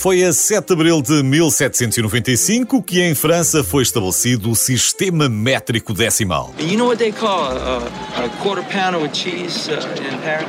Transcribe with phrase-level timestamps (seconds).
[0.00, 5.92] Foi a 7 de abril de 1795 que em França foi estabelecido o sistema métrico
[5.92, 6.54] decimal.
[6.60, 7.78] You know what they call a,
[8.16, 10.46] a quarter pounder with cheese uh, in Paris?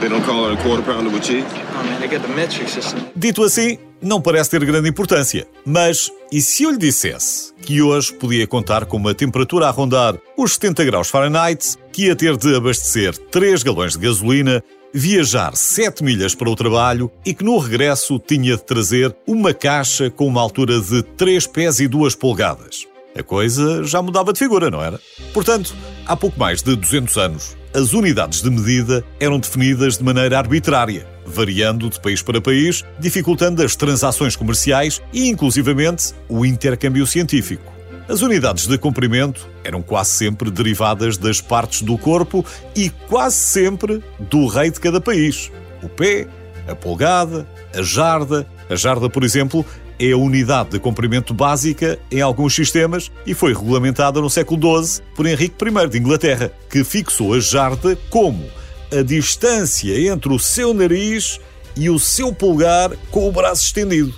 [0.00, 1.46] They don't call it a quarter pounder with cheese.
[1.46, 3.00] Oh man, they got the metric system.
[3.14, 5.46] Dito assim, não parece ter grande importância.
[5.64, 10.16] Mas e se eu lhe dissesse que hoje podia contar com uma temperatura a rondar
[10.36, 14.62] os 70 graus Fahrenheit, que ia ter de abastecer 3 galões de gasolina,
[14.94, 20.08] viajar 7 milhas para o trabalho e que no regresso tinha de trazer uma caixa
[20.08, 22.86] com uma altura de 3 pés e 2 polegadas?
[23.18, 25.00] A coisa já mudava de figura, não era?
[25.34, 25.74] Portanto,
[26.06, 31.06] há pouco mais de 200 anos, as unidades de medida eram definidas de maneira arbitrária,
[31.30, 37.72] variando de país para país, dificultando as transações comerciais e, inclusivamente, o intercâmbio científico.
[38.08, 44.02] As unidades de comprimento eram quase sempre derivadas das partes do corpo e quase sempre
[44.18, 45.50] do rei de cada país.
[45.80, 46.26] O pé,
[46.66, 48.46] a polegada, a jarda.
[48.68, 49.64] A jarda, por exemplo,
[49.98, 55.04] é a unidade de comprimento básica em alguns sistemas e foi regulamentada no século XII
[55.14, 58.44] por Henrique I de Inglaterra, que fixou a jarda como
[58.92, 61.40] a distância entre o seu nariz
[61.76, 64.14] e o seu polegar com o braço estendido.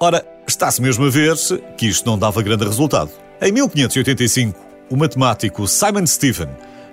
[0.00, 1.36] Ora, está-se mesmo a ver
[1.76, 3.10] que isto não dava grande resultado.
[3.40, 4.58] Em 1585,
[4.90, 6.48] o matemático Simon Stephen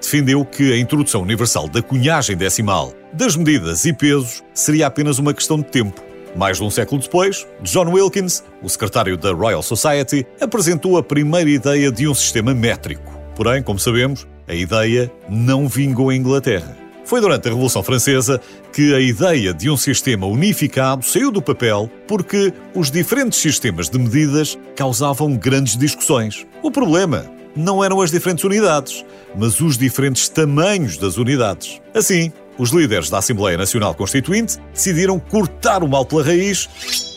[0.00, 5.34] defendeu que a introdução universal da cunhagem decimal, das medidas e pesos, seria apenas uma
[5.34, 6.02] questão de tempo.
[6.36, 11.50] Mais de um século depois, John Wilkins, o secretário da Royal Society, apresentou a primeira
[11.50, 13.18] ideia de um sistema métrico.
[13.34, 16.76] Porém, como sabemos, a ideia não vingou em Inglaterra.
[17.04, 18.40] Foi durante a Revolução Francesa
[18.72, 23.96] que a ideia de um sistema unificado saiu do papel porque os diferentes sistemas de
[23.96, 26.46] medidas causavam grandes discussões.
[26.62, 29.04] O problema não eram as diferentes unidades,
[29.36, 31.80] mas os diferentes tamanhos das unidades.
[31.94, 36.68] Assim, os líderes da Assembleia Nacional Constituinte decidiram cortar o mal pela raiz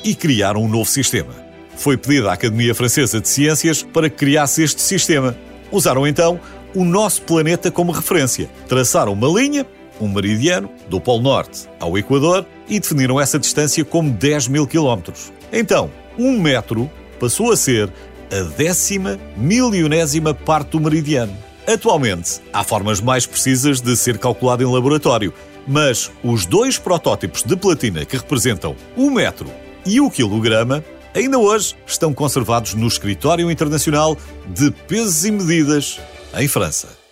[0.03, 1.33] e criar um novo sistema.
[1.75, 5.35] Foi pedido à Academia Francesa de Ciências para que criasse este sistema.
[5.71, 6.39] Usaram então
[6.75, 8.49] o nosso planeta como referência.
[8.67, 9.65] Traçaram uma linha,
[9.99, 15.31] um meridiano, do Polo Norte ao Equador e definiram essa distância como 10 mil quilómetros.
[15.51, 16.89] Então, um metro
[17.19, 17.91] passou a ser
[18.31, 21.35] a décima milionésima parte do meridiano.
[21.67, 25.33] Atualmente, há formas mais precisas de ser calculado em laboratório,
[25.67, 29.49] mas os dois protótipos de platina que representam o metro
[29.85, 30.83] e o quilograma
[31.15, 34.17] ainda hoje estão conservados no Escritório Internacional
[34.47, 35.99] de Pesos e Medidas,
[36.41, 37.02] em França.